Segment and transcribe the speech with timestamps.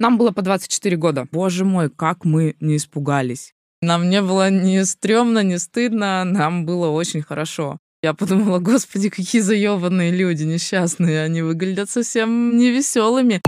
[0.00, 1.26] Нам было по 24 года.
[1.30, 3.52] Боже мой, как мы не испугались.
[3.82, 7.76] Нам не было ни стрёмно, ни стыдно, нам было очень хорошо.
[8.02, 11.22] Я подумала, господи, какие заебанные люди, несчастные.
[11.22, 13.42] Они выглядят совсем невеселыми.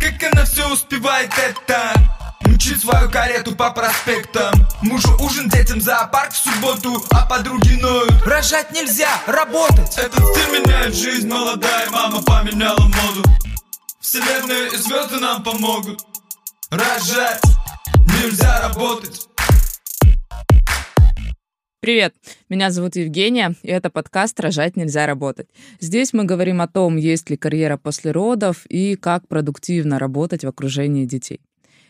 [0.00, 1.92] Как она все успевает это?
[2.46, 4.52] Мчит свою карету по проспектам
[4.82, 10.94] Мужу ужин, детям зоопарк в субботу А подруги ноют Рожать нельзя, работать Этот стиль меняет
[10.94, 12.88] жизнь Молодая мама поменяла
[14.12, 16.00] Вселенная и звезды нам помогут
[16.70, 17.40] Рожать
[17.96, 19.26] нельзя работать
[21.80, 22.14] Привет,
[22.50, 25.48] меня зовут Евгения, и это подкаст «Рожать нельзя работать».
[25.80, 30.48] Здесь мы говорим о том, есть ли карьера после родов и как продуктивно работать в
[30.48, 31.40] окружении детей.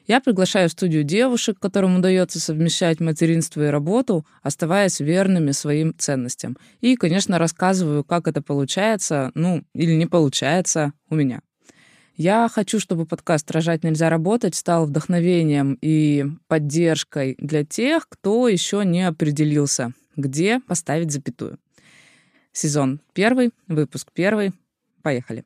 [0.07, 6.57] Я приглашаю в студию девушек, которым удается совмещать материнство и работу, оставаясь верными своим ценностям.
[6.81, 11.41] И, конечно, рассказываю, как это получается, ну, или не получается у меня.
[12.17, 18.85] Я хочу, чтобы подкаст «Рожать нельзя работать» стал вдохновением и поддержкой для тех, кто еще
[18.85, 21.59] не определился, где поставить запятую.
[22.53, 24.53] Сезон первый, выпуск первый.
[25.03, 25.43] Поехали.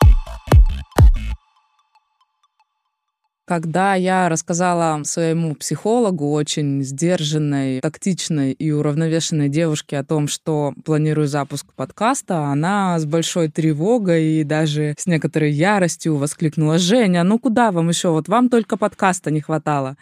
[3.46, 11.28] Когда я рассказала своему психологу, очень сдержанной, тактичной и уравновешенной девушке о том, что планирую
[11.28, 17.70] запуск подкаста, она с большой тревогой и даже с некоторой яростью воскликнула, «Женя, ну куда
[17.70, 18.08] вам еще?
[18.08, 19.96] Вот вам только подкаста не хватало».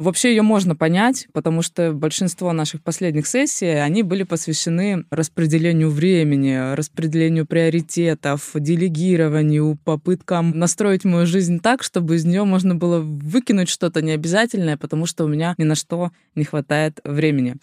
[0.00, 6.74] Вообще ее можно понять, потому что большинство наших последних сессий, они были посвящены распределению времени,
[6.74, 14.00] распределению приоритетов, делегированию, попыткам настроить мою жизнь так, чтобы из нее можно было выкинуть что-то
[14.00, 17.56] необязательное, потому что у меня ни на что не хватает времени.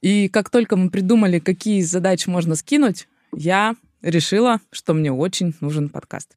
[0.00, 5.88] И как только мы придумали, какие задачи можно скинуть, я решила, что мне очень нужен
[5.88, 6.36] подкаст.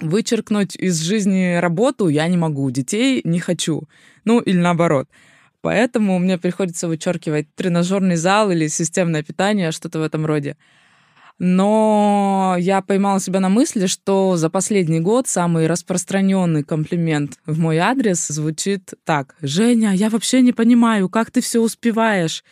[0.00, 3.88] Вычеркнуть из жизни работу я не могу, детей не хочу.
[4.24, 5.08] Ну, или наоборот.
[5.62, 10.56] Поэтому мне приходится вычеркивать тренажерный зал или системное питание, что-то в этом роде.
[11.38, 17.78] Но я поймала себя на мысли, что за последний год самый распространенный комплимент в мой
[17.78, 19.34] адрес звучит так.
[19.42, 22.42] «Женя, я вообще не понимаю, как ты все успеваешь?»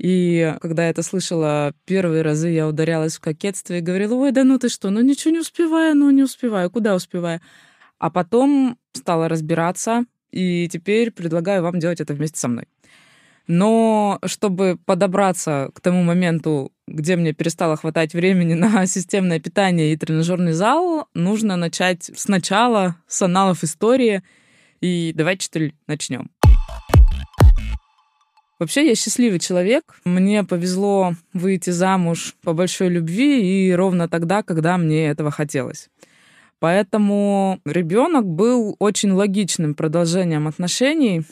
[0.00, 4.44] И когда я это слышала первые разы, я ударялась в кокетство и говорила, ой, да
[4.44, 7.42] ну ты что, ну ничего не успеваю, ну не успеваю, куда успеваю?
[7.98, 12.64] А потом стала разбираться, и теперь предлагаю вам делать это вместе со мной.
[13.46, 19.98] Но чтобы подобраться к тому моменту, где мне перестало хватать времени на системное питание и
[19.98, 24.22] тренажерный зал, нужно начать сначала с аналов истории.
[24.80, 26.30] И давайте, что ли, начнем.
[28.60, 29.96] Вообще я счастливый человек.
[30.04, 35.88] Мне повезло выйти замуж по большой любви и ровно тогда, когда мне этого хотелось.
[36.58, 41.22] Поэтому ребенок был очень логичным продолжением отношений,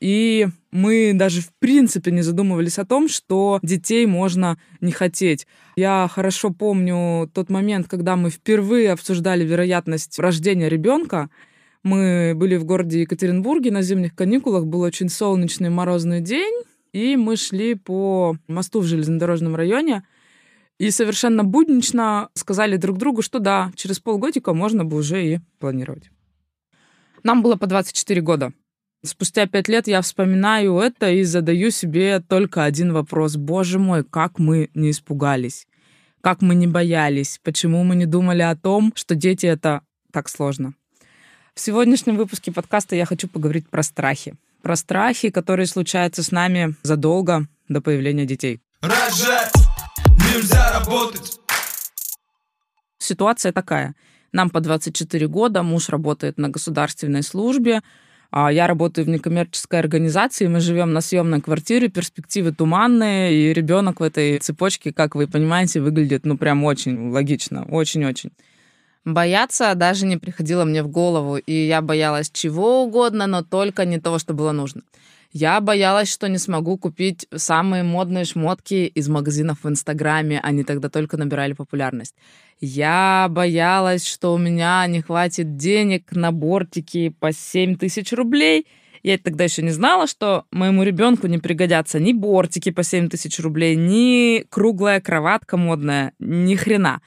[0.00, 5.46] и мы даже в принципе не задумывались о том, что детей можно не хотеть.
[5.76, 11.30] Я хорошо помню тот момент, когда мы впервые обсуждали вероятность рождения ребенка.
[11.84, 17.36] Мы были в городе Екатеринбурге на зимних каникулах, был очень солнечный морозный день, и мы
[17.36, 20.04] шли по мосту в железнодорожном районе,
[20.78, 26.10] и совершенно буднично сказали друг другу, что да, через полгодика можно бы уже и планировать.
[27.22, 28.52] Нам было по 24 года.
[29.04, 33.36] Спустя пять лет я вспоминаю это и задаю себе только один вопрос.
[33.36, 35.66] Боже мой, как мы не испугались,
[36.20, 39.82] как мы не боялись, почему мы не думали о том, что дети— это
[40.12, 40.74] так сложно.
[41.54, 46.74] В сегодняшнем выпуске подкаста я хочу поговорить про страхи про страхи, которые случаются с нами
[46.82, 48.60] задолго до появления детей.
[48.80, 49.52] Рожать
[50.34, 51.38] нельзя работать.
[52.98, 53.94] Ситуация такая.
[54.32, 57.82] Нам по 24 года, муж работает на государственной службе,
[58.30, 64.00] а я работаю в некоммерческой организации, мы живем на съемной квартире, перспективы туманные, и ребенок
[64.00, 68.30] в этой цепочке, как вы понимаете, выглядит ну прям очень логично, очень-очень.
[69.04, 73.98] Бояться даже не приходило мне в голову, и я боялась чего угодно, но только не
[73.98, 74.82] того, что было нужно.
[75.32, 80.90] Я боялась, что не смогу купить самые модные шмотки из магазинов в Инстаграме, они тогда
[80.90, 82.14] только набирали популярность.
[82.60, 88.66] Я боялась, что у меня не хватит денег на бортики по 7 тысяч рублей.
[89.02, 93.40] Я тогда еще не знала, что моему ребенку не пригодятся ни бортики по 7 тысяч
[93.40, 97.00] рублей, ни круглая кроватка модная, ни хрена.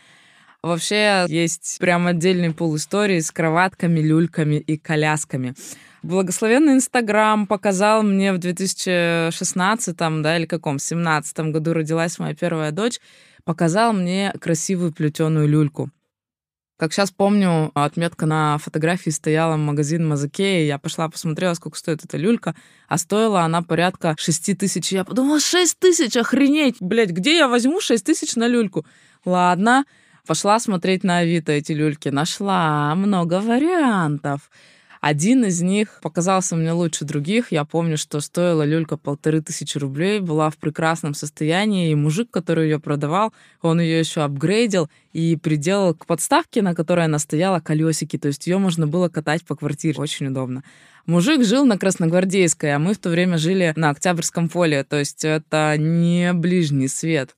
[0.66, 5.54] Вообще есть прям отдельный пул истории с кроватками, люльками и колясками.
[6.02, 13.00] Благословенный Инстаграм показал мне в 2016, да, или каком, 17 году родилась моя первая дочь,
[13.44, 15.92] показал мне красивую плетеную люльку.
[16.78, 22.18] Как сейчас помню, отметка на фотографии стояла магазин Мазаке, я пошла посмотрела, сколько стоит эта
[22.18, 22.56] люлька,
[22.88, 24.92] а стоила она порядка 6 тысяч.
[24.92, 28.84] Я подумала, 6 тысяч, охренеть, блядь, где я возьму 6 тысяч на люльку?
[29.26, 29.86] Ладно,
[30.26, 34.50] пошла смотреть на Авито эти люльки, нашла много вариантов.
[35.02, 37.52] Один из них показался мне лучше других.
[37.52, 42.70] Я помню, что стоила люлька полторы тысячи рублей, была в прекрасном состоянии, и мужик, который
[42.70, 43.32] ее продавал,
[43.62, 48.18] он ее еще апгрейдил и приделал к подставке, на которой она стояла, колесики.
[48.18, 50.00] То есть ее можно было катать по квартире.
[50.00, 50.64] Очень удобно.
[51.06, 54.84] Мужик жил на Красногвардейской, а мы в то время жили на Октябрьском поле.
[54.84, 57.36] То есть это не ближний свет.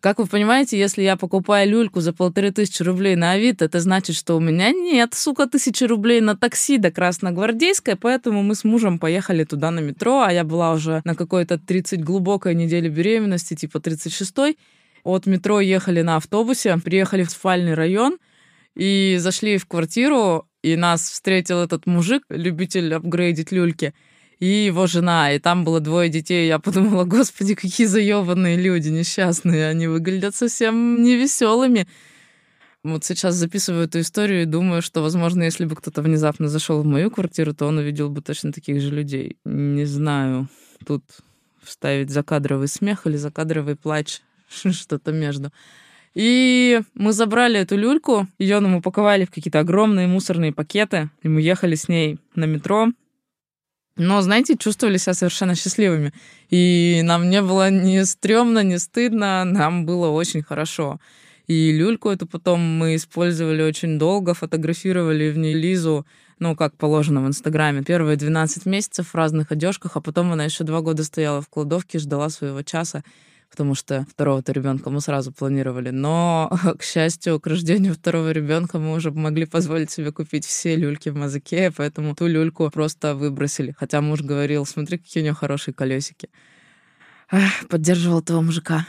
[0.00, 4.16] Как вы понимаете, если я покупаю люльку за полторы тысячи рублей на Авито, это значит,
[4.16, 8.98] что у меня нет, сука, тысячи рублей на такси до Красногвардейской, поэтому мы с мужем
[8.98, 13.78] поехали туда на метро, а я была уже на какой-то 30 глубокой неделе беременности, типа
[13.78, 14.58] 36-й.
[15.04, 18.18] От метро ехали на автобусе, приехали в спальный район
[18.74, 23.94] и зашли в квартиру, и нас встретил этот мужик, любитель апгрейдить люльки
[24.38, 26.46] и его жена, и там было двое детей.
[26.46, 31.86] Я подумала, господи, какие заебанные люди несчастные, они выглядят совсем невеселыми.
[32.82, 36.86] Вот сейчас записываю эту историю и думаю, что, возможно, если бы кто-то внезапно зашел в
[36.86, 39.38] мою квартиру, то он увидел бы точно таких же людей.
[39.44, 40.48] Не знаю,
[40.86, 41.02] тут
[41.62, 45.50] вставить закадровый смех или закадровый плач, что-то между.
[46.14, 51.42] И мы забрали эту люльку, ее нам упаковали в какие-то огромные мусорные пакеты, и мы
[51.42, 52.92] ехали с ней на метро,
[53.96, 56.12] но, знаете, чувствовали себя совершенно счастливыми.
[56.50, 61.00] И нам не было ни стрёмно, ни стыдно, нам было очень хорошо.
[61.46, 66.06] И люльку эту потом мы использовали очень долго, фотографировали в ней Лизу,
[66.38, 67.82] ну, как положено в Инстаграме.
[67.82, 71.98] Первые 12 месяцев в разных одежках, а потом она еще два года стояла в кладовке,
[71.98, 73.02] ждала своего часа
[73.50, 75.90] потому что второго-то ребенка мы сразу планировали.
[75.90, 81.08] Но, к счастью, к рождению второго ребенка мы уже могли позволить себе купить все люльки
[81.08, 83.74] в Мазаке, поэтому ту люльку просто выбросили.
[83.78, 86.28] Хотя муж говорил, смотри, какие у нее хорошие колесики.
[87.68, 88.86] Поддерживал того мужика.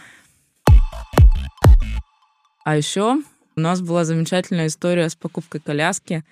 [2.63, 3.21] А еще
[3.56, 6.24] у нас была замечательная история с покупкой коляски.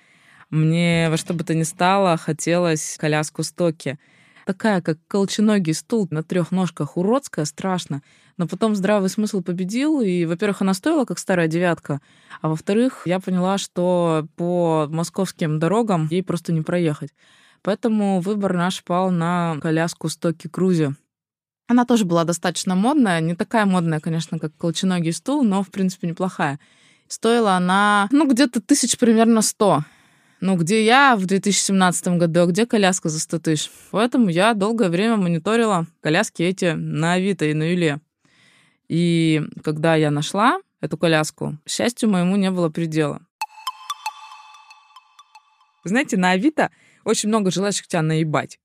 [0.50, 3.98] Мне во что бы то ни стало хотелось коляску Стоки—
[4.46, 8.00] такая, как колченогий стул на трех ножках, уродская, страшно.
[8.38, 12.00] Но потом здравый смысл победил, и, во-первых, она стоила как старая девятка,
[12.40, 17.10] а во-вторых, я поняла, что по московским дорогам ей просто не проехать.
[17.62, 20.94] Поэтому выбор наш пал на коляску Стоки Крузи.
[21.66, 26.06] Она тоже была достаточно модная, не такая модная, конечно, как колченогий стул, но, в принципе,
[26.06, 26.60] неплохая.
[27.08, 29.82] Стоила она, ну, где-то тысяч примерно сто.
[30.40, 33.70] Ну, где я в 2017 году, а где коляска за 100 тысяч?
[33.90, 38.00] Поэтому я долгое время мониторила коляски эти на Авито и на Юле.
[38.88, 43.22] И когда я нашла эту коляску, счастью моему не было предела.
[45.84, 46.70] знаете, на Авито
[47.04, 48.58] очень много желающих тебя наебать.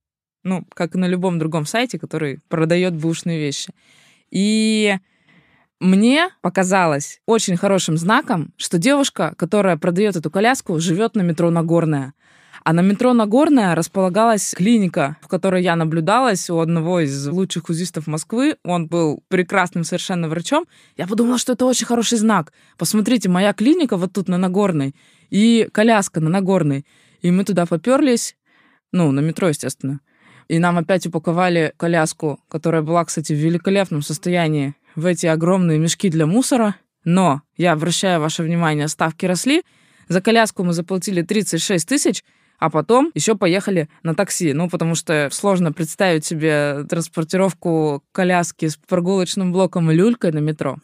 [0.43, 3.71] Ну, как и на любом другом сайте, который продает бушные вещи.
[4.29, 4.97] И
[5.81, 12.13] мне показалось очень хорошим знаком, что девушка, которая продает эту коляску, живет на метро Нагорная.
[12.63, 18.05] А на метро Нагорная располагалась клиника, в которой я наблюдалась у одного из лучших узистов
[18.05, 18.57] Москвы.
[18.63, 20.67] Он был прекрасным совершенно врачом.
[20.97, 22.53] Я подумала, что это очень хороший знак.
[22.77, 24.95] Посмотрите, моя клиника вот тут на Нагорной
[25.31, 26.85] и коляска на Нагорной.
[27.23, 28.35] И мы туда поперлись,
[28.91, 29.99] ну, на метро, естественно.
[30.47, 36.09] И нам опять упаковали коляску, которая была, кстати, в великолепном состоянии в эти огромные мешки
[36.09, 36.75] для мусора.
[37.03, 39.63] Но, я обращаю ваше внимание, ставки росли.
[40.07, 42.23] За коляску мы заплатили 36 тысяч,
[42.59, 44.53] а потом еще поехали на такси.
[44.53, 50.77] Ну, потому что сложно представить себе транспортировку коляски с прогулочным блоком и люлькой на метро.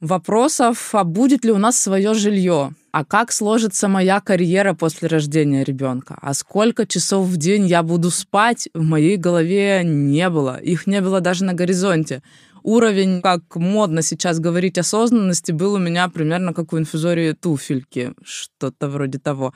[0.00, 2.72] Вопросов, а будет ли у нас свое жилье?
[2.94, 6.16] А как сложится моя карьера после рождения ребенка?
[6.22, 10.58] А сколько часов в день я буду спать, в моей голове не было.
[10.58, 12.22] Их не было даже на горизонте.
[12.62, 18.12] Уровень, как модно сейчас говорить осознанности, был у меня примерно как у инфузории туфельки.
[18.22, 19.52] Что-то вроде того.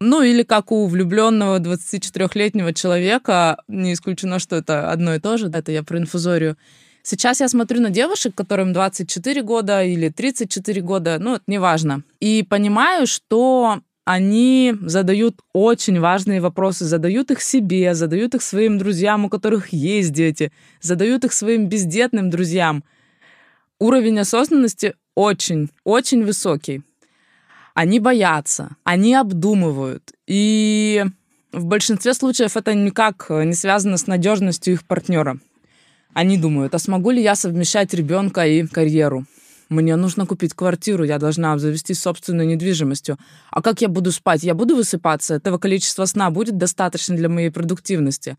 [0.00, 5.46] Ну или как у влюбленного 24-летнего человека, не исключено, что это одно и то же,
[5.46, 6.56] это я про инфузорию,
[7.10, 13.06] Сейчас я смотрю на девушек, которым 24 года или 34 года, ну, неважно, и понимаю,
[13.06, 19.72] что они задают очень важные вопросы, задают их себе, задают их своим друзьям, у которых
[19.72, 22.84] есть дети, задают их своим бездетным друзьям.
[23.78, 26.82] Уровень осознанности очень, очень высокий.
[27.72, 30.12] Они боятся, они обдумывают.
[30.26, 31.06] И
[31.52, 35.38] в большинстве случаев это никак не связано с надежностью их партнера.
[36.18, 39.24] Они думают, а смогу ли я совмещать ребенка и карьеру?
[39.68, 43.18] Мне нужно купить квартиру, я должна обзавестись собственной недвижимостью.
[43.52, 44.42] А как я буду спать?
[44.42, 45.36] Я буду высыпаться?
[45.36, 48.36] Этого количества сна будет достаточно для моей продуктивности?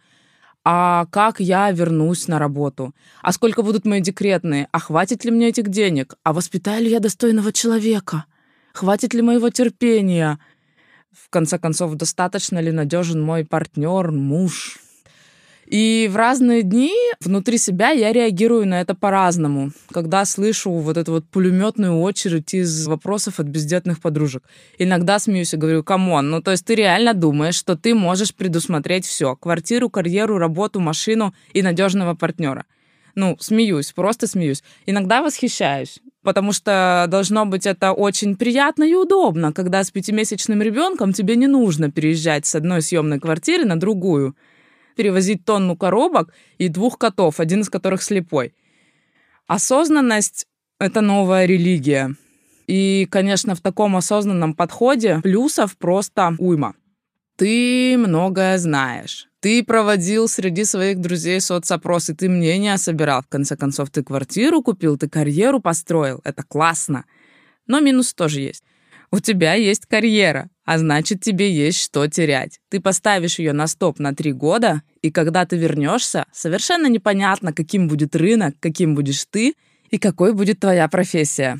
[0.65, 2.93] А как я вернусь на работу?
[3.21, 4.67] А сколько будут мои декретные?
[4.73, 6.15] А хватит ли мне этих денег?
[6.23, 8.25] А воспитаю ли я достойного человека?
[8.73, 10.37] Хватит ли моего терпения?
[11.13, 14.79] В конце концов, достаточно ли надежен мой партнер, муж,
[15.69, 21.11] и в разные дни внутри себя я реагирую на это по-разному, когда слышу вот эту
[21.11, 24.43] вот пулеметную очередь из вопросов от бездетных подружек.
[24.79, 28.33] Иногда смеюсь и говорю, come on, ну то есть ты реально думаешь, что ты можешь
[28.33, 32.65] предусмотреть все: квартиру, карьеру, работу, машину и надежного партнера.
[33.13, 34.63] Ну, смеюсь, просто смеюсь.
[34.87, 41.13] Иногда восхищаюсь потому что должно быть это очень приятно и удобно, когда с пятимесячным ребенком
[41.13, 44.35] тебе не нужно переезжать с одной съемной квартиры на другую
[44.99, 48.53] перевозить тонну коробок и двух котов, один из которых слепой.
[49.47, 50.45] Осознанность—
[50.79, 52.15] это новая религия.
[52.67, 56.75] И, конечно, в таком осознанном подходе плюсов просто уйма.
[57.37, 59.29] Ты многое знаешь.
[59.39, 63.21] Ты проводил среди своих друзей соцопросы, ты мнения собирал.
[63.21, 66.19] В конце концов, ты квартиру купил, ты карьеру построил.
[66.25, 67.05] Это классно.
[67.67, 68.65] Но минус тоже есть.
[69.11, 72.59] У тебя есть карьера, а значит, тебе есть что терять.
[72.69, 77.87] Ты поставишь ее на стоп на три года, и когда ты вернешься, совершенно непонятно, каким
[77.87, 79.55] будет рынок, каким будешь ты
[79.89, 81.59] и какой будет твоя профессия.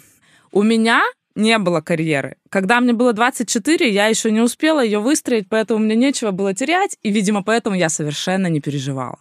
[0.51, 1.01] У меня
[1.33, 2.35] не было карьеры.
[2.51, 6.95] Когда мне было 24, я еще не успела ее выстроить, поэтому мне нечего было терять,
[7.01, 9.17] и, видимо, поэтому я совершенно не переживала.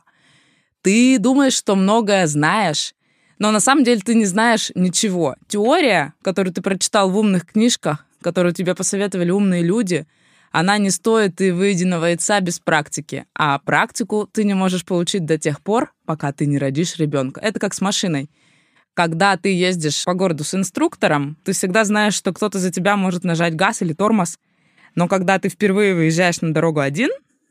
[0.83, 2.93] Ты думаешь, что многое знаешь,
[3.39, 5.37] но на самом деле ты не знаешь ничего.
[5.49, 10.07] Теория, которую ты прочитал в умных книжках, которую тебе посоветовали умные люди,
[10.51, 13.27] она не стоит и выеденного яйца без практики.
[13.35, 17.41] А практику ты не можешь получить до тех пор, пока ты не родишь ребенка.
[17.41, 18.31] Это как с машиной.
[18.95, 23.25] Когда ты ездишь по городу с инструктором, ты всегда знаешь, что кто-то за тебя может
[23.25, 24.39] нажать газ или тормоз.
[24.95, 27.11] Но когда ты впервые выезжаешь на дорогу один,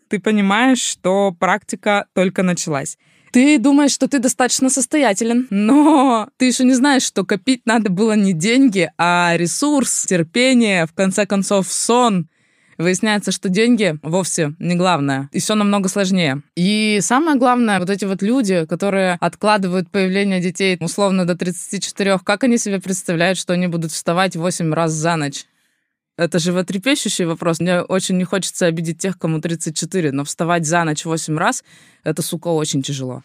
[0.09, 2.97] ты понимаешь, что практика только началась.
[3.31, 8.13] Ты думаешь, что ты достаточно состоятелен, но ты еще не знаешь, что копить надо было
[8.13, 12.27] не деньги, а ресурс, терпение, в конце концов, сон.
[12.77, 15.29] Выясняется, что деньги вовсе не главное.
[15.31, 16.43] И все намного сложнее.
[16.55, 22.43] И самое главное, вот эти вот люди, которые откладывают появление детей условно до 34, как
[22.43, 25.45] они себе представляют, что они будут вставать 8 раз за ночь?
[26.17, 27.59] Это животрепещущий вопрос.
[27.59, 31.63] Мне очень не хочется обидеть тех, кому 34, но вставать за ночь 8 раз—
[32.03, 33.21] это, сука, очень тяжело.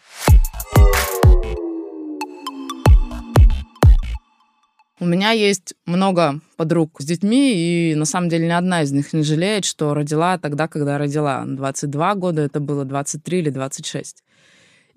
[4.99, 9.11] У меня есть много подруг с детьми, и на самом деле ни одна из них
[9.11, 11.43] не жалеет, что родила тогда, когда родила.
[11.47, 14.23] 22 года, это было 23 или 26.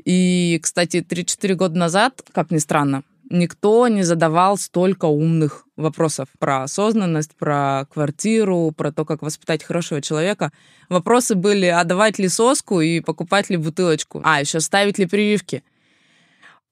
[0.04, 6.62] И, кстати, 3-4 года назад, как ни странно, никто не задавал столько умных вопросов про
[6.62, 10.52] осознанность, про квартиру, про то, как воспитать хорошего человека.
[10.88, 14.20] Вопросы были, а давать ли соску и покупать ли бутылочку?
[14.24, 15.64] А, еще ставить ли прививки?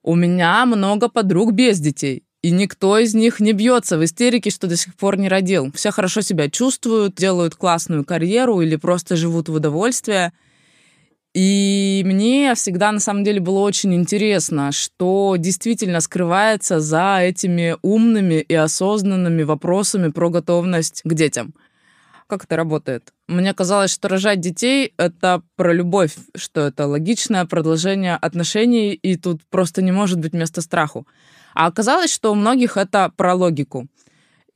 [0.02, 2.24] У меня много подруг без детей.
[2.42, 5.72] И никто из них не бьется в истерике, что до сих пор не родил.
[5.72, 10.32] Все хорошо себя чувствуют, делают классную карьеру или просто живут в удовольствие–
[11.34, 18.34] и мне всегда на самом деле было очень интересно, что действительно скрывается за этими умными
[18.34, 21.54] и осознанными вопросами про готовность к детям.
[22.28, 23.12] Как это работает?
[23.26, 29.42] Мне казалось, что рожать детей— это про любовь, что это логичное продолжение отношений, и тут
[29.50, 31.06] просто не может быть места страху.
[31.54, 33.88] А оказалось, что у многих это про логику.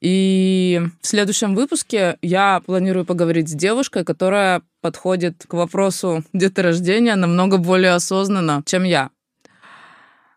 [0.00, 7.57] И в следующем выпуске я планирую поговорить с девушкой, которая подходит к вопросу деторождения намного
[7.57, 9.11] более осознанно, чем я.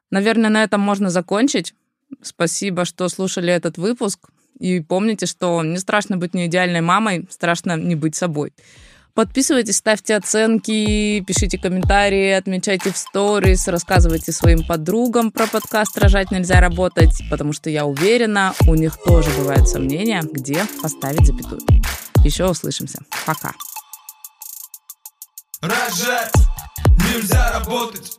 [0.10, 1.74] Наверное, на этом можно закончить.
[2.22, 4.30] Спасибо, что слушали этот выпуск.
[4.60, 8.54] И помните, что не страшно быть не идеальной мамой, страшно не быть собой.
[9.14, 16.62] Подписывайтесь, ставьте оценки, пишите комментарии, отмечайте в сторис, рассказывайте своим подругам про подкаст «Рожать нельзя
[16.62, 21.62] работать», потому что я уверена, у них тоже бывают сомнения, где поставить запятую.
[22.24, 23.00] Еще услышимся.
[23.26, 23.52] Пока.
[25.62, 26.34] Рожать
[27.14, 28.18] нельзя работать.